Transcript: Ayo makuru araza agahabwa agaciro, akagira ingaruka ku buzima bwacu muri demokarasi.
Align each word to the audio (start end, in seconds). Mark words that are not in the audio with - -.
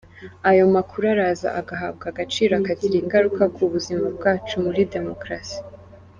Ayo 0.49 0.63
makuru 0.75 1.05
araza 1.13 1.49
agahabwa 1.59 2.03
agaciro, 2.11 2.51
akagira 2.57 2.95
ingaruka 2.99 3.43
ku 3.55 3.63
buzima 3.71 4.05
bwacu 4.15 4.53
muri 4.65 4.81
demokarasi. 4.95 5.59